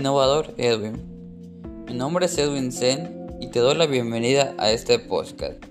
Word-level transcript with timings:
Innovador 0.00 0.54
Edwin. 0.56 1.84
Mi 1.86 1.92
nombre 1.92 2.24
es 2.24 2.38
Edwin 2.38 2.72
Zen 2.72 3.26
y 3.38 3.48
te 3.48 3.58
doy 3.58 3.74
la 3.74 3.84
bienvenida 3.84 4.54
a 4.56 4.70
este 4.70 4.98
podcast. 4.98 5.62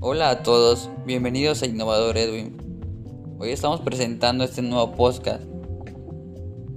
Hola 0.00 0.30
a 0.30 0.42
todos, 0.42 0.90
bienvenidos 1.06 1.62
a 1.62 1.66
Innovador 1.66 2.18
Edwin. 2.18 2.56
Hoy 3.38 3.50
estamos 3.50 3.80
presentando 3.82 4.42
este 4.42 4.60
nuevo 4.60 4.90
podcast. 4.90 5.44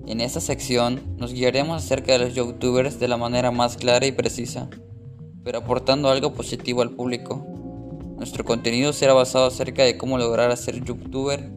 En 0.05 0.21
esta 0.21 0.39
sección 0.39 1.01
nos 1.17 1.33
guiaremos 1.33 1.83
acerca 1.83 2.11
de 2.11 2.19
los 2.19 2.35
youtubers 2.35 2.99
de 2.99 3.07
la 3.07 3.17
manera 3.17 3.49
más 3.49 3.75
clara 3.75 4.05
y 4.05 4.11
precisa, 4.11 4.69
pero 5.43 5.57
aportando 5.57 6.09
algo 6.09 6.31
positivo 6.31 6.83
al 6.83 6.91
público. 6.91 7.43
Nuestro 8.17 8.45
contenido 8.45 8.93
será 8.93 9.13
basado 9.13 9.47
acerca 9.47 9.81
de 9.81 9.97
cómo 9.97 10.19
lograr 10.19 10.55
ser 10.57 10.83
youtuber 10.83 11.51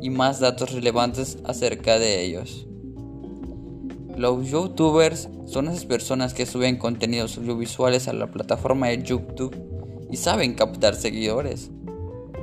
y 0.00 0.10
más 0.10 0.38
datos 0.38 0.70
relevantes 0.70 1.38
acerca 1.44 1.98
de 1.98 2.24
ellos. 2.24 2.68
Los 4.16 4.50
youtubers 4.50 5.28
son 5.46 5.68
esas 5.68 5.84
personas 5.84 6.34
que 6.34 6.46
suben 6.46 6.76
contenidos 6.76 7.38
audiovisuales 7.38 8.08
a 8.08 8.12
la 8.12 8.26
plataforma 8.26 8.88
de 8.88 9.02
YouTube 9.02 9.56
y 10.10 10.16
saben 10.16 10.54
captar 10.54 10.94
seguidores. 10.94 11.70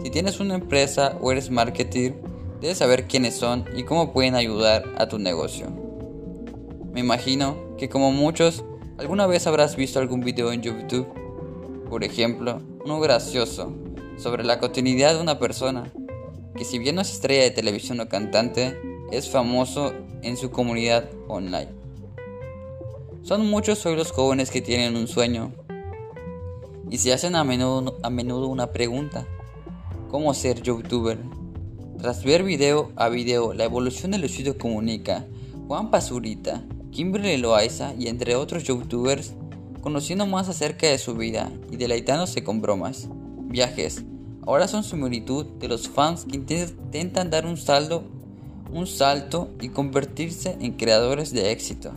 Si 0.04 0.10
tienes 0.10 0.40
una 0.40 0.56
empresa 0.56 1.18
o 1.22 1.32
eres 1.32 1.52
marketer, 1.52 2.16
debes 2.62 2.78
saber 2.78 3.08
quiénes 3.08 3.36
son 3.36 3.66
y 3.76 3.84
cómo 3.84 4.14
pueden 4.14 4.36
ayudar 4.36 4.86
a 4.98 5.08
tu 5.08 5.20
negocio. 5.20 5.68
Me 6.94 7.02
imagino 7.02 7.58
que 7.78 7.90
como 7.90 8.12
muchos, 8.12 8.64
alguna 8.98 9.28
vez 9.28 9.46
habrás 9.46 9.76
visto 9.76 10.00
algún 10.00 10.22
video 10.22 10.52
en 10.52 10.62
YouTube, 10.62 11.08
por 11.90 12.04
ejemplo, 12.04 12.62
uno 12.84 13.00
gracioso, 13.00 13.74
sobre 14.18 14.44
la 14.44 14.60
cotidianidad 14.60 15.14
de 15.14 15.22
una 15.22 15.38
persona, 15.38 15.92
que 16.56 16.66
si 16.66 16.80
bien 16.80 16.96
no 16.96 17.02
es 17.02 17.12
estrella 17.12 17.44
de 17.44 17.52
televisión 17.52 18.00
o 18.00 18.10
cantante, 18.10 18.76
es 19.12 19.30
famoso 19.30 19.94
en 20.22 20.38
su 20.38 20.52
comunidad 20.52 21.10
online. 21.28 21.70
Son 23.24 23.46
muchos 23.50 23.86
hoy 23.86 23.96
los 23.96 24.12
jóvenes 24.12 24.52
que 24.52 24.62
tienen 24.62 24.96
un 24.96 25.08
sueño 25.08 25.54
y 26.90 26.98
se 26.98 27.14
hacen 27.14 27.36
a 27.36 27.44
menudo, 27.44 27.98
a 28.04 28.10
menudo 28.10 28.48
una 28.48 28.72
pregunta, 28.72 29.28
¿cómo 30.10 30.34
ser 30.34 30.62
youtuber? 30.62 31.20
Tras 31.98 32.24
ver 32.24 32.44
video 32.44 32.92
a 32.96 33.10
video 33.10 33.54
la 33.54 33.66
evolución 33.66 34.12
de 34.12 34.20
Lucido 34.20 34.58
Comunica, 34.58 35.26
Juan 35.68 35.90
Pazurita, 35.90 36.64
Kimberly 36.92 37.38
Loaiza 37.38 37.94
y 37.98 38.08
entre 38.08 38.36
otros 38.36 38.64
youtubers, 38.64 39.34
conociendo 39.82 40.26
más 40.26 40.48
acerca 40.48 40.88
de 40.88 40.98
su 40.98 41.16
vida 41.16 41.52
y 41.72 41.78
deleitándose 41.78 42.44
con 42.44 42.62
bromas, 42.62 43.10
viajes, 43.50 44.04
ahora 44.46 44.68
son 44.68 44.84
similitud 44.84 45.46
de 45.60 45.68
los 45.68 45.90
fans 45.90 46.26
que 46.26 46.38
intentan 46.38 47.30
dar 47.30 47.46
un 47.46 47.58
saldo 47.58 48.04
un 48.72 48.88
salto 48.88 49.50
y 49.62 49.70
convertirse 49.70 50.58
en 50.60 50.74
creadores 50.74 51.32
de 51.32 51.52
éxito. 51.52 51.92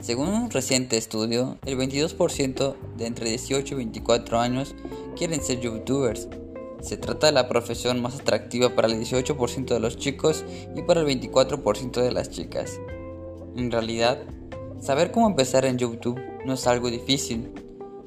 Según 0.00 0.28
un 0.28 0.50
reciente 0.50 0.98
estudio, 0.98 1.56
el 1.64 1.78
22% 1.78 2.74
de 2.98 3.06
entre 3.06 3.30
18 3.30 3.74
y 3.74 3.76
24 3.78 4.38
años 4.38 4.74
quieren 5.16 5.42
ser 5.42 5.60
youtubers. 5.60 6.28
Se 6.82 6.98
trata 6.98 7.28
de 7.28 7.32
la 7.32 7.48
profesión 7.48 8.02
más 8.02 8.20
atractiva 8.20 8.74
para 8.74 8.88
el 8.88 9.00
18% 9.00 9.64
de 9.64 9.80
los 9.80 9.96
chicos 9.96 10.44
y 10.76 10.82
para 10.82 11.00
el 11.00 11.06
24% 11.06 12.02
de 12.02 12.12
las 12.12 12.28
chicas. 12.28 12.78
En 13.56 13.70
realidad, 13.70 14.18
saber 14.78 15.10
cómo 15.10 15.26
empezar 15.26 15.64
en 15.64 15.78
YouTube 15.78 16.20
no 16.44 16.52
es 16.52 16.66
algo 16.66 16.90
difícil. 16.90 17.50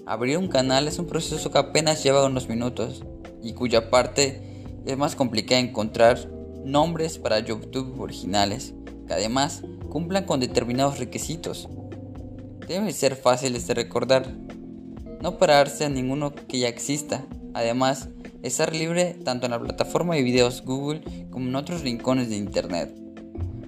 Abrir 0.05 0.37
un 0.37 0.49
canal 0.49 0.87
es 0.87 0.99
un 0.99 1.07
proceso 1.07 1.49
que 1.49 1.57
apenas 1.57 2.03
lleva 2.03 2.27
unos 2.27 2.47
minutos 2.47 3.03
y 3.41 3.53
cuya 3.53 3.89
parte 3.89 4.56
es 4.87 4.97
más 4.97 5.15
complicado 5.15 5.61
encontrar 5.61 6.29
nombres 6.63 7.17
para 7.17 7.39
YouTube 7.39 7.99
originales 7.99 8.73
que 9.05 9.13
además 9.13 9.63
cumplan 9.89 10.25
con 10.25 10.39
determinados 10.39 10.97
requisitos. 10.97 11.67
Deben 12.67 12.91
ser 12.93 13.17
fáciles 13.17 13.67
de 13.67 13.73
recordar, 13.73 14.33
no 15.21 15.37
pararse 15.37 15.85
a 15.85 15.89
ninguno 15.89 16.33
que 16.33 16.59
ya 16.59 16.69
exista. 16.69 17.25
Además, 17.53 18.07
estar 18.43 18.73
libre 18.73 19.13
tanto 19.25 19.45
en 19.45 19.51
la 19.51 19.59
plataforma 19.59 20.15
de 20.15 20.23
videos 20.23 20.63
Google 20.63 21.01
como 21.31 21.49
en 21.49 21.55
otros 21.55 21.81
rincones 21.81 22.29
de 22.29 22.37
Internet, 22.37 22.93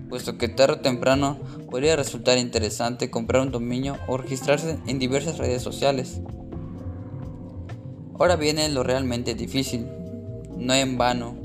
puesto 0.08 0.38
que 0.38 0.48
tarde 0.48 0.76
o 0.76 0.80
temprano 0.80 1.38
podría 1.70 1.98
resultar 1.98 2.38
interesante 2.38 3.10
comprar 3.10 3.42
un 3.42 3.52
dominio 3.52 3.98
o 4.08 4.16
registrarse 4.16 4.78
en 4.88 5.00
diversas 5.00 5.38
redes 5.38 5.62
sociales. 5.62 6.22
Ahora 8.18 8.38
viene 8.38 8.70
lo 8.70 8.84
realmente 8.84 9.34
difícil, 9.34 9.88
no 10.60 10.74
en 10.74 10.98
vano, 10.98 11.38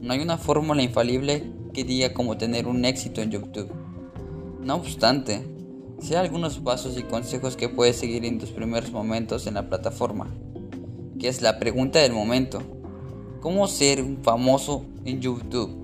no 0.00 0.12
hay 0.12 0.20
una 0.20 0.38
fórmula 0.38 0.82
infalible 0.82 1.44
que 1.74 1.84
diga 1.84 2.12
cómo 2.12 2.38
tener 2.38 2.68
un 2.68 2.84
éxito 2.84 3.20
en 3.20 3.32
YouTube. 3.32 3.70
No 4.60 4.76
obstante, 4.76 5.44
sé 6.00 6.16
algunos 6.16 6.60
pasos 6.60 6.96
y 6.96 7.02
consejos 7.02 7.56
que 7.56 7.68
puedes 7.68 7.96
seguir 7.96 8.24
en 8.24 8.38
tus 8.38 8.50
primeros 8.50 8.92
momentos 8.92 9.48
en 9.48 9.54
la 9.54 9.68
plataforma, 9.68 10.32
que 11.18 11.28
es 11.28 11.42
la 11.42 11.58
pregunta 11.58 11.98
del 11.98 12.12
momento. 12.12 12.62
¿Cómo 13.40 13.66
ser 13.66 14.00
un 14.00 14.22
famoso 14.22 14.86
en 15.04 15.20
YouTube? 15.20 15.76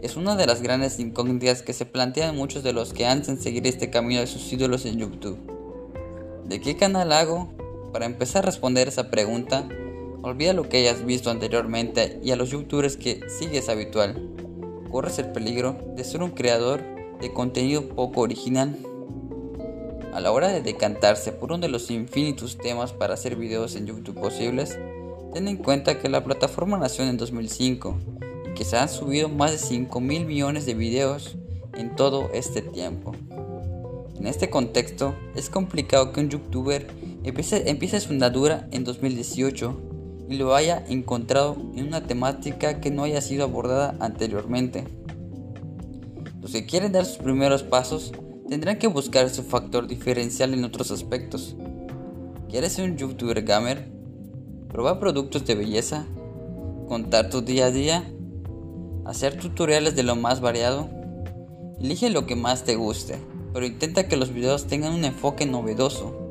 Es 0.00 0.16
una 0.16 0.36
de 0.36 0.46
las 0.46 0.62
grandes 0.62 1.00
incógnitas 1.00 1.62
que 1.62 1.72
se 1.72 1.84
plantean 1.84 2.36
muchos 2.36 2.62
de 2.62 2.72
los 2.72 2.92
que 2.92 3.06
ansian 3.06 3.40
seguir 3.40 3.66
este 3.66 3.90
camino 3.90 4.20
de 4.20 4.28
sus 4.28 4.52
ídolos 4.52 4.86
en 4.86 4.98
YouTube. 4.98 5.38
¿De 6.44 6.60
qué 6.60 6.76
canal 6.76 7.10
hago? 7.10 7.52
Para 7.92 8.06
empezar 8.06 8.44
a 8.44 8.46
responder 8.46 8.86
esa 8.86 9.10
pregunta, 9.10 9.68
Olvida 10.26 10.52
lo 10.52 10.68
que 10.68 10.78
hayas 10.78 11.06
visto 11.06 11.30
anteriormente 11.30 12.18
y 12.20 12.32
a 12.32 12.36
los 12.36 12.50
youtubers 12.50 12.96
que 12.96 13.20
sigues 13.28 13.68
habitual. 13.68 14.28
Corres 14.90 15.20
el 15.20 15.30
peligro 15.30 15.78
de 15.94 16.02
ser 16.02 16.20
un 16.20 16.32
creador 16.32 16.82
de 17.20 17.32
contenido 17.32 17.90
poco 17.90 18.22
original. 18.22 18.76
A 20.12 20.18
la 20.18 20.32
hora 20.32 20.48
de 20.48 20.62
decantarse 20.62 21.30
por 21.30 21.52
uno 21.52 21.60
de 21.60 21.68
los 21.68 21.92
infinitos 21.92 22.58
temas 22.58 22.92
para 22.92 23.14
hacer 23.14 23.36
videos 23.36 23.76
en 23.76 23.86
YouTube 23.86 24.20
posibles, 24.20 24.76
ten 25.32 25.46
en 25.46 25.58
cuenta 25.58 26.00
que 26.00 26.08
la 26.08 26.24
plataforma 26.24 26.76
nació 26.76 27.04
en 27.04 27.18
2005 27.18 27.96
y 28.50 28.54
que 28.54 28.64
se 28.64 28.78
han 28.78 28.88
subido 28.88 29.28
más 29.28 29.52
de 29.52 29.58
5 29.58 30.00
mil 30.00 30.26
millones 30.26 30.66
de 30.66 30.74
videos 30.74 31.36
en 31.74 31.94
todo 31.94 32.30
este 32.34 32.62
tiempo. 32.62 33.12
En 34.18 34.26
este 34.26 34.50
contexto, 34.50 35.14
es 35.36 35.48
complicado 35.50 36.10
que 36.10 36.18
un 36.18 36.30
youtuber 36.30 36.88
empiece, 37.22 37.70
empiece 37.70 38.00
su 38.00 38.10
andadura 38.10 38.66
en 38.72 38.82
2018 38.82 39.92
y 40.28 40.36
lo 40.36 40.54
haya 40.54 40.84
encontrado 40.88 41.56
en 41.74 41.86
una 41.86 42.06
temática 42.06 42.80
que 42.80 42.90
no 42.90 43.04
haya 43.04 43.20
sido 43.20 43.44
abordada 43.44 43.96
anteriormente. 44.00 44.84
Los 46.40 46.52
que 46.52 46.66
quieren 46.66 46.92
dar 46.92 47.04
sus 47.04 47.18
primeros 47.18 47.62
pasos 47.62 48.12
tendrán 48.48 48.78
que 48.78 48.86
buscar 48.86 49.30
su 49.30 49.42
factor 49.42 49.86
diferencial 49.86 50.54
en 50.54 50.64
otros 50.64 50.90
aspectos. 50.90 51.56
¿Quieres 52.48 52.72
ser 52.72 52.90
un 52.90 52.96
youtuber 52.96 53.42
gamer? 53.42 53.90
¿Probar 54.68 54.98
productos 54.98 55.44
de 55.44 55.54
belleza? 55.54 56.06
¿Contar 56.88 57.30
tu 57.30 57.42
día 57.42 57.66
a 57.66 57.70
día? 57.70 58.04
¿Hacer 59.04 59.36
tutoriales 59.36 59.96
de 59.96 60.02
lo 60.02 60.16
más 60.16 60.40
variado? 60.40 60.88
Elige 61.80 62.10
lo 62.10 62.26
que 62.26 62.36
más 62.36 62.64
te 62.64 62.76
guste, 62.76 63.18
pero 63.52 63.66
intenta 63.66 64.08
que 64.08 64.16
los 64.16 64.32
videos 64.32 64.66
tengan 64.66 64.94
un 64.94 65.04
enfoque 65.04 65.46
novedoso 65.46 66.25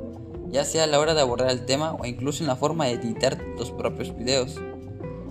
ya 0.51 0.63
sea 0.63 0.85
a 0.85 0.87
la 0.87 0.99
hora 0.99 1.13
de 1.13 1.21
abordar 1.21 1.49
el 1.49 1.65
tema 1.65 1.93
o 1.93 2.05
incluso 2.05 2.43
en 2.43 2.47
la 2.47 2.55
forma 2.55 2.85
de 2.85 2.93
editar 2.93 3.37
tus 3.57 3.71
propios 3.71 4.15
videos. 4.15 4.55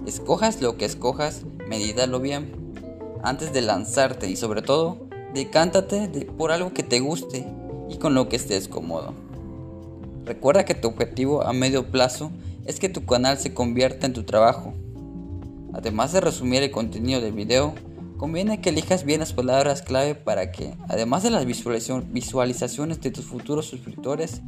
Escojas 0.07 0.61
lo 0.61 0.77
que 0.77 0.85
escojas, 0.85 1.45
medítalo 1.69 2.21
bien 2.21 2.65
antes 3.25 3.55
de 3.55 3.63
lanzarte 3.63 4.29
y 4.29 4.37
sobre 4.37 4.61
todo, 4.61 5.09
decántate 5.33 6.27
por 6.37 6.53
algo 6.53 6.75
que 6.75 6.83
te 6.83 7.01
guste 7.01 7.47
y 7.89 7.97
con 7.97 8.15
lo 8.15 8.29
que 8.29 8.37
estés 8.37 8.69
cómodo. 8.69 9.15
Recuerda 10.27 10.66
que 10.66 10.75
tu 10.75 10.89
objetivo 10.89 11.43
a 11.43 11.55
medio 11.55 11.91
plazo 11.91 12.31
es 12.67 12.78
que 12.78 12.91
tu 12.91 13.07
canal 13.07 13.39
se 13.39 13.55
convierta 13.55 14.07
en 14.07 14.13
tu 14.13 14.25
trabajo. 14.25 14.75
Además 15.72 16.13
de 16.13 16.21
resumir 16.21 16.63
el 16.63 16.71
contenido 16.71 17.22
del 17.22 17.33
video, 17.33 17.75
conviene 18.19 18.60
que 18.60 18.71
elijas 18.71 19.05
bien 19.05 19.21
las 19.21 19.33
palabras 19.33 19.81
clave 19.81 20.15
para 20.15 20.53
que, 20.53 20.75
además 20.89 21.22
de 21.22 21.31
las 21.31 21.47
visualizaciones 21.47 23.01
de 23.01 23.10
tus 23.10 23.25
futuros 23.25 23.67
suscriptores, 23.67 24.43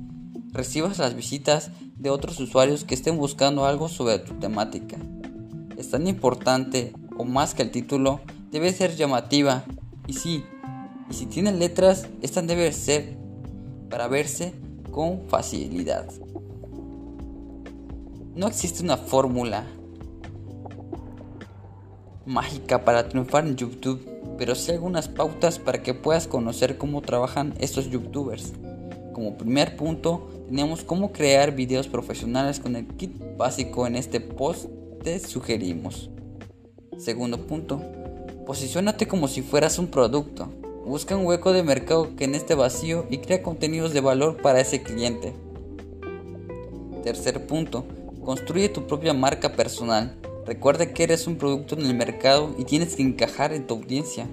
recibas 0.57 0.99
las 0.99 1.15
visitas 1.15 1.71
de 1.97 2.11
otros 2.11 2.41
usuarios 2.41 2.85
que 2.85 2.95
estén 2.95 3.19
buscando 3.19 3.67
algo 3.67 3.89
sobre 3.89 4.19
tu 4.19 4.35
temática. 4.35 4.97
Es 5.77 5.91
tan 5.91 6.07
importante 6.07 6.93
o 7.17 7.25
más 7.25 7.55
que 7.55 7.63
el 7.63 7.71
título, 7.71 8.21
debe 8.51 8.73
ser 8.73 8.97
llamativa. 8.97 9.65
Y 10.07 10.15
sí, 10.15 10.45
y 11.11 11.15
si 11.15 11.27
tiene 11.27 11.53
letras, 11.53 12.09
esta 12.23 12.43
debe 12.43 12.73
ser 12.73 13.17
para 13.91 14.09
verse 14.09 14.55
con 14.91 15.29
facilidad. 15.29 16.09
No 18.35 18.49
existe 18.49 18.83
una 18.83 18.97
fórmula 18.97 19.67
mágica 22.27 22.85
para 22.85 23.09
triunfar 23.09 23.47
en 23.47 23.57
YouTube, 23.57 24.05
pero 24.37 24.55
sí 24.55 24.73
algunas 24.73 25.09
pautas 25.09 25.59
para 25.59 25.83
que 25.83 25.95
puedas 25.95 26.27
conocer 26.27 26.77
cómo 26.77 27.01
trabajan 27.01 27.55
estos 27.59 27.89
youtubers. 27.89 28.53
Como 29.17 29.39
primer 29.39 29.79
punto, 29.79 30.29
tenemos 30.47 30.85
cómo 30.85 31.11
crear 31.11 31.57
videos 31.57 31.89
profesionales 31.89 32.61
con 32.61 32.77
el 32.77 32.87
kit 32.87 33.17
básico 33.39 33.87
en 33.87 33.97
este 33.97 34.21
post 34.21 34.67
te 35.03 35.19
sugerimos. 35.21 36.11
Segundo 36.99 37.47
punto, 37.47 37.81
Posiciónate 38.45 39.09
como 39.09 39.27
si 39.27 39.41
fueras 39.41 39.79
un 39.79 39.87
producto. 39.87 40.53
Busca 40.85 41.17
un 41.17 41.25
hueco 41.25 41.55
de 41.55 41.63
mercado 41.63 42.15
que 42.15 42.25
en 42.25 42.35
este 42.35 42.55
vacío 42.55 43.07
y 43.09 43.17
crea 43.17 43.43
contenidos 43.43 43.95
de 43.95 44.03
valor 44.03 44.37
para 44.43 44.61
ese 44.61 44.83
cliente. 44.83 45.33
Tercer 47.03 47.47
punto, 47.47 47.87
construye 48.23 48.69
tu 48.69 48.87
propia 48.87 49.15
marca 49.15 49.55
personal. 49.55 50.15
Recuerda 50.45 50.93
que 50.93 51.05
eres 51.05 51.27
un 51.27 51.37
producto 51.37 51.75
en 51.75 51.87
el 51.87 51.95
mercado 51.95 52.55
y 52.59 52.65
tienes 52.65 52.97
que 52.97 53.03
encajar 53.03 53.55
en 53.55 53.67
tu 53.67 53.77
audiencia. 53.77 54.27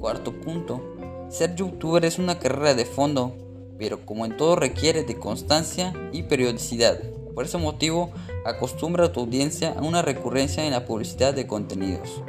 Cuarto 0.00 0.32
punto, 0.32 0.80
ser 1.28 1.54
youtuber 1.56 2.06
es 2.06 2.18
una 2.18 2.38
carrera 2.38 2.72
de 2.72 2.86
fondo, 2.86 3.34
pero 3.78 4.04
como 4.04 4.26
en 4.26 4.36
todo 4.36 4.56
requiere 4.56 5.04
de 5.04 5.18
constancia 5.18 5.92
y 6.12 6.24
periodicidad. 6.24 7.00
Por 7.34 7.44
ese 7.44 7.58
motivo, 7.58 8.10
acostumbra 8.44 9.06
a 9.06 9.12
tu 9.12 9.20
audiencia 9.20 9.72
a 9.78 9.82
una 9.82 10.02
recurrencia 10.02 10.64
en 10.64 10.72
la 10.72 10.84
publicidad 10.84 11.34
de 11.34 11.46
contenidos. 11.46 12.22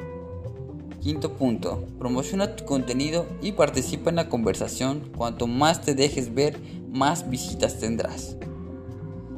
Quinto 1.01 1.33
punto, 1.33 1.85
promociona 1.97 2.55
tu 2.55 2.65
contenido 2.65 3.25
y 3.41 3.53
participa 3.53 4.09
en 4.09 4.17
la 4.17 4.29
conversación. 4.29 5.11
Cuanto 5.17 5.47
más 5.47 5.81
te 5.81 5.95
dejes 5.95 6.33
ver, 6.33 6.59
más 6.91 7.29
visitas 7.29 7.79
tendrás. 7.79 8.35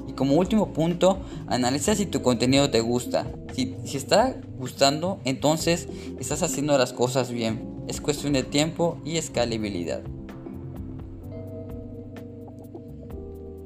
Y 0.08 0.14
como 0.14 0.36
último 0.36 0.74
punto, 0.74 1.20
analiza 1.48 1.96
si 1.96 2.08
tu 2.08 2.22
contenido 2.22 2.70
te 2.72 2.82
gusta. 2.82 3.28
Si, 3.54 3.76
si 3.86 3.98
está 3.98 4.36
gustando, 4.58 5.20
entonces 5.24 5.88
estás 6.20 6.42
haciendo 6.44 6.78
las 6.78 6.94
cosas 6.94 7.32
bien. 7.32 7.84
Es 7.88 8.02
cuestión 8.02 8.34
de 8.34 8.44
tiempo 8.44 8.98
y 9.06 9.18
escalabilidad. 9.18 10.02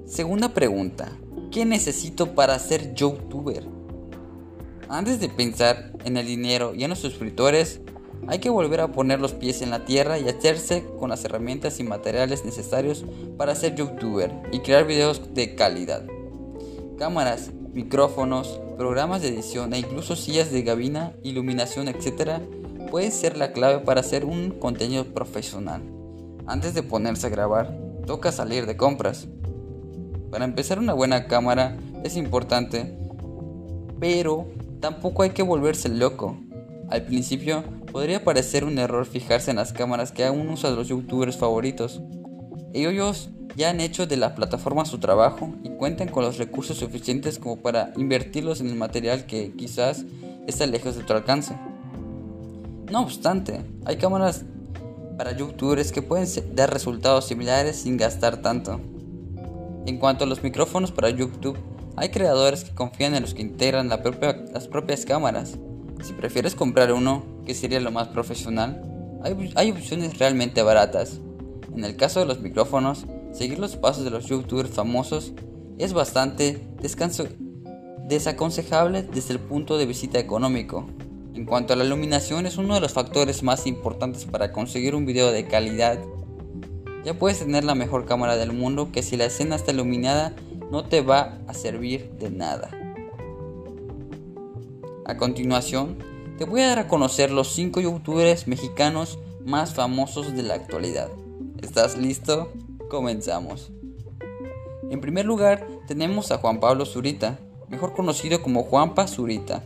Segunda 0.06 0.50
pregunta. 0.50 1.12
¿Qué 1.52 1.66
necesito 1.66 2.36
para 2.36 2.60
ser 2.60 2.94
youtuber? 2.94 3.63
Antes 4.88 5.19
de 5.19 5.30
pensar 5.30 5.94
en 6.06 6.18
el 6.18 6.28
dinero 6.28 6.75
y 6.75 6.84
en 6.84 6.92
los 6.92 7.00
suscriptores, 7.00 7.81
hay 8.28 8.38
que 8.38 8.52
volver 8.52 8.81
a 8.81 8.92
poner 8.92 9.19
los 9.19 9.34
pies 9.34 9.63
en 9.63 9.72
la 9.72 9.84
tierra 9.84 10.19
y 10.19 10.30
hacerse 10.30 10.86
con 11.00 11.10
las 11.10 11.25
herramientas 11.25 11.80
y 11.80 11.84
materiales 11.84 12.46
necesarios 12.46 13.04
para 13.36 13.56
ser 13.56 13.74
youtuber 13.74 14.31
y 14.52 14.60
crear 14.60 14.86
videos 14.86 15.34
de 15.34 15.56
calidad. 15.56 16.06
Cámaras, 17.00 17.50
micrófonos, 17.74 18.60
programas 18.78 19.24
de 19.24 19.30
edición 19.30 19.74
e 19.74 19.80
incluso 19.80 20.16
sillas 20.16 20.52
de 20.52 20.62
gabina, 20.62 21.13
iluminación, 21.24 21.88
etc. 21.88 22.42
puede 22.92 23.10
ser 23.10 23.38
la 23.38 23.54
clave 23.54 23.80
para 23.80 24.02
hacer 24.02 24.24
un 24.24 24.52
contenido 24.52 25.04
profesional. 25.06 25.81
Antes 26.46 26.75
de 26.75 26.84
ponerse 26.84 27.25
a 27.25 27.31
grabar, 27.31 27.75
toca 28.06 28.31
salir 28.31 28.68
de 28.68 28.78
compras. 28.78 29.28
Para 30.35 30.43
empezar 30.43 30.79
una 30.79 30.91
buena 30.91 31.27
cámara 31.27 31.77
es 32.03 32.17
importante, 32.17 32.93
pero 34.01 34.47
tampoco 34.81 35.23
hay 35.23 35.29
que 35.29 35.43
volverse 35.43 35.87
loco. 35.87 36.35
Al 36.89 37.03
principio 37.03 37.63
Podría 37.95 38.25
parecer 38.25 38.65
un 38.65 38.77
error 38.77 39.05
fijarse 39.05 39.51
en 39.51 39.55
las 39.55 39.71
cámaras 39.71 40.11
que 40.11 40.25
aún 40.25 40.49
usan 40.49 40.75
los 40.75 40.89
youtubers 40.89 41.37
favoritos. 41.37 42.01
Ellos 42.73 43.29
ya 43.55 43.69
han 43.69 43.79
hecho 43.79 44.05
de 44.05 44.17
la 44.17 44.35
plataforma 44.35 44.83
su 44.83 44.97
trabajo 44.97 45.53
y 45.63 45.69
cuentan 45.69 46.09
con 46.09 46.25
los 46.25 46.37
recursos 46.37 46.75
suficientes 46.75 47.39
como 47.39 47.61
para 47.61 47.93
invertirlos 47.95 48.59
en 48.59 48.67
el 48.67 48.75
material 48.75 49.25
que 49.25 49.53
quizás 49.53 50.03
está 50.45 50.65
lejos 50.65 50.97
de 50.97 51.03
tu 51.03 51.13
alcance. 51.13 51.57
No 52.91 52.99
obstante, 52.99 53.61
hay 53.85 53.95
cámaras 53.95 54.43
para 55.17 55.31
youtubers 55.31 55.93
que 55.93 56.01
pueden 56.01 56.27
dar 56.53 56.73
resultados 56.73 57.25
similares 57.25 57.77
sin 57.77 57.95
gastar 57.95 58.41
tanto. 58.41 58.81
En 59.85 59.97
cuanto 59.97 60.23
a 60.23 60.27
los 60.27 60.43
micrófonos 60.43 60.91
para 60.91 61.09
YouTube, 61.09 61.57
hay 61.95 62.09
creadores 62.09 62.63
que 62.63 62.73
confían 62.73 63.15
en 63.15 63.21
los 63.21 63.33
que 63.33 63.41
integran 63.41 63.87
las 63.87 64.67
propias 64.67 65.05
cámaras. 65.05 65.57
Si 66.03 66.13
prefieres 66.13 66.55
comprar 66.55 66.91
uno, 66.91 67.23
que 67.45 67.53
sería 67.53 67.79
lo 67.79 67.91
más 67.91 68.07
profesional, 68.09 68.81
hay, 69.55 69.71
opciones 69.71 70.19
realmente 70.19 70.61
baratas. 70.61 71.19
En 71.75 71.83
el 71.83 71.95
caso 71.95 72.19
de 72.19 72.27
los 72.27 72.41
micrófonos, 72.41 73.05
seguir 73.31 73.59
los 73.59 73.75
pasos 73.75 74.03
de 74.03 74.11
los 74.11 74.25
youtubers 74.27 74.69
famosos 74.69 75.33
es 75.77 75.93
bastante 75.93 76.61
desaconsejable 78.07 79.03
desde 79.03 79.33
el 79.33 79.39
punto 79.39 79.77
de 79.77 79.85
vista 79.85 80.19
económico. 80.19 80.87
En 81.33 81.45
cuanto 81.45 81.73
a 81.73 81.75
la 81.75 81.83
iluminación, 81.83 82.45
es 82.45 82.57
uno 82.57 82.75
de 82.75 82.81
los 82.81 82.93
factores 82.93 83.41
más 83.43 83.67
importantes 83.67 84.25
para 84.25 84.51
conseguir 84.51 84.95
un 84.95 85.05
video 85.05 85.31
de 85.31 85.47
calidad. 85.47 85.99
Ya 87.06 87.13
puedes 87.13 87.38
tener 87.38 87.63
la 87.63 87.75
mejor 87.75 88.06
cámara 88.06 88.36
del 88.36 88.52
mundo 88.52 88.92
que 88.92 89.04
si 89.04 89.16
la 89.16 89.25
escena 89.25 89.56
está 89.56 89.72
iluminada 89.72 90.36
no 90.72 90.86
te 90.86 91.02
va 91.02 91.38
a 91.48 91.54
servir 91.54 92.10
de 92.18 92.31
nada. 92.31 92.72
A 95.06 95.16
continuación, 95.16 96.00
te 96.40 96.46
voy 96.46 96.62
a 96.62 96.69
dar 96.69 96.80
a 96.80 96.88
conocer 96.88 97.30
los 97.30 97.50
5 97.54 97.80
youtubers 97.80 98.48
mexicanos 98.48 99.19
más 99.46 99.75
famosos 99.75 100.36
de 100.36 100.42
la 100.42 100.56
actualidad. 100.56 101.12
¿Estás 101.62 101.96
listo? 101.96 102.52
Comenzamos. 102.90 103.72
En 104.90 105.00
primer 105.00 105.25
lugar, 105.25 105.68
tenemos 105.88 106.31
a 106.31 106.40
Juan 106.40 106.60
Pablo 106.60 106.86
Zurita, 106.86 107.38
mejor 107.69 107.94
conocido 107.94 108.42
como 108.42 108.63
Juanpa 108.63 109.07
Zurita, 109.07 109.63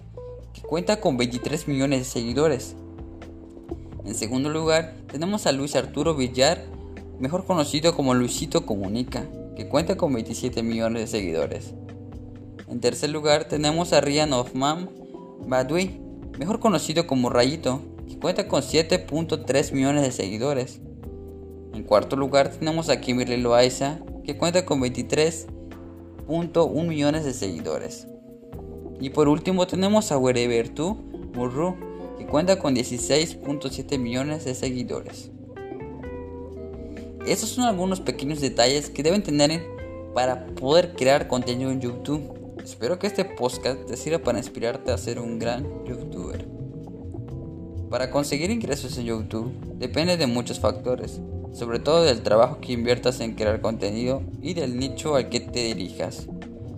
que 0.54 0.62
cuenta 0.62 1.00
con 1.00 1.16
23 1.16 1.70
millones 1.70 2.00
de 2.00 2.06
seguidores. 2.06 2.76
En 4.04 4.16
segundo 4.16 4.50
lugar, 4.50 4.96
tenemos 5.10 5.48
a 5.48 5.54
Luis 5.54 5.78
Arturo 5.78 6.16
Villar, 6.16 6.66
mejor 7.20 7.46
conocido 7.46 7.96
como 7.96 8.14
Luisito 8.14 8.66
Comunica, 8.66 9.26
que 9.56 9.68
cuenta 9.68 9.98
con 9.98 10.14
27 10.14 10.64
millones 10.64 11.02
de 11.02 11.08
seguidores. 11.08 11.74
En 12.70 12.80
tercer 12.80 13.10
lugar, 13.10 13.46
tenemos 13.46 13.94
a 13.94 14.02
Rian 14.02 14.32
Hoffman 14.32 14.90
Badui, 15.48 16.00
mejor 16.38 16.60
conocido 16.60 17.08
como 17.08 17.30
Rayito, 17.30 17.82
que 18.08 18.18
cuenta 18.18 18.48
con 18.48 18.62
7.3 18.62 19.74
millones 19.74 20.04
de 20.04 20.12
seguidores. 20.12 20.80
En 21.74 21.84
cuarto 21.84 22.16
lugar 22.16 22.50
tenemos 22.50 22.90
a 22.90 23.02
Kimberly 23.02 23.38
Loaiza, 23.38 24.00
que 24.24 24.38
cuenta 24.38 24.66
con 24.66 24.82
23.1 24.82 26.88
millones 26.88 27.26
de 27.26 27.34
seguidores. 27.34 28.08
Y 29.02 29.10
por 29.10 29.28
último 29.28 29.68
tenemos 29.68 30.12
a 30.12 30.18
Wherever 30.18 30.70
Tu 30.70 30.96
Murru, 31.34 31.76
que 32.18 32.26
cuenta 32.26 32.60
con 32.60 32.76
16.7 32.76 33.98
millones 33.98 34.46
de 34.46 34.56
seguidores. 34.56 35.32
Estos 37.30 37.50
son 37.50 37.66
algunos 37.66 38.02
pequeños 38.02 38.42
detalles 38.42 38.90
que 38.90 39.04
deben 39.04 39.22
tener 39.22 39.64
para 40.16 40.48
poder 40.48 40.94
crear 40.94 41.28
contenido 41.28 41.70
en 41.70 41.80
YouTube. 41.80 42.24
Espero 42.64 42.98
que 42.98 43.06
este 43.06 43.24
podcast 43.24 43.86
te 43.86 43.98
sirva 43.98 44.18
para 44.18 44.40
inspirarte 44.40 44.92
a 44.92 44.98
ser 44.98 45.20
un 45.20 45.38
gran 45.38 45.64
youtuber. 45.86 46.48
Para 47.92 48.10
conseguir 48.10 48.50
ingresos 48.50 48.98
en 48.98 49.06
YouTube 49.06 49.54
depende 49.78 50.18
de 50.18 50.26
muchos 50.26 50.60
factores, 50.60 51.22
sobre 51.54 51.78
todo 51.78 52.02
del 52.02 52.24
trabajo 52.24 52.62
que 52.62 52.74
inviertas 52.74 53.20
en 53.20 53.36
crear 53.36 53.62
contenido 53.62 54.24
y 54.42 54.56
del 54.56 54.80
nicho 54.80 55.16
al 55.16 55.30
que 55.30 55.40
te 55.40 55.66
dirijas. 55.66 56.28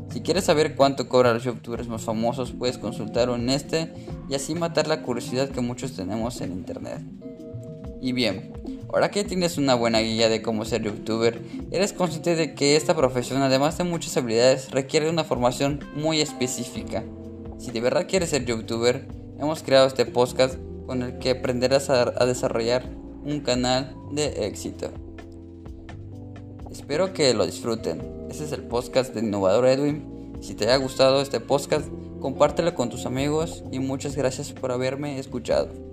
Si 0.09 0.19
quieres 0.19 0.43
saber 0.43 0.75
cuánto 0.75 1.07
cobran 1.07 1.35
los 1.35 1.45
youtubers 1.45 1.87
más 1.87 2.01
famosos, 2.01 2.51
puedes 2.51 2.77
consultar 2.77 3.29
un 3.29 3.49
este 3.49 3.93
y 4.27 4.35
así 4.35 4.53
matar 4.53 4.87
la 4.87 5.01
curiosidad 5.01 5.47
que 5.47 5.61
muchos 5.61 5.93
tenemos 5.93 6.41
en 6.41 6.51
internet. 6.51 6.99
Y 8.01 8.11
bien, 8.11 8.51
Ahora 8.93 9.09
que 9.09 9.23
tienes 9.23 9.57
una 9.57 9.73
buena 9.75 9.99
guía 9.99 10.27
de 10.27 10.41
cómo 10.41 10.65
ser 10.65 10.83
youtuber, 10.83 11.41
eres 11.71 11.93
consciente 11.93 12.35
de 12.35 12.53
que 12.55 12.75
esta 12.75 12.93
profesión, 12.93 13.41
además 13.41 13.77
de 13.77 13.85
muchas 13.85 14.17
habilidades, 14.17 14.69
requiere 14.71 15.09
una 15.09 15.23
formación 15.23 15.79
muy 15.95 16.19
específica. 16.19 17.05
Si 17.57 17.71
de 17.71 17.79
verdad 17.79 18.05
quieres 18.09 18.31
ser 18.31 18.43
youtuber, 18.43 19.07
hemos 19.39 19.63
creado 19.63 19.87
este 19.87 20.05
podcast 20.05 20.55
con 20.87 21.03
el 21.03 21.19
que 21.19 21.29
aprenderás 21.29 21.89
a, 21.89 22.25
desarrollar 22.25 22.83
un 23.23 23.39
canal 23.39 23.95
de 24.11 24.45
éxito. 24.45 24.91
Espero 26.69 27.13
que 27.13 27.33
lo 27.33 27.45
disfruten. 27.45 28.01
Este 28.29 28.43
es 28.43 28.51
el 28.51 28.63
podcast 28.63 29.13
de 29.13 29.21
Innovador 29.21 29.67
Edwin. 29.67 30.33
Si 30.41 30.53
te 30.53 30.69
ha 30.69 30.75
gustado 30.75 31.21
este 31.21 31.39
podcast, 31.39 31.87
compártelo 32.19 32.75
con 32.75 32.89
tus 32.89 33.05
amigos 33.05 33.63
y 33.71 33.79
muchas 33.79 34.17
gracias 34.17 34.51
por 34.51 34.73
haberme 34.73 35.17
escuchado. 35.17 35.90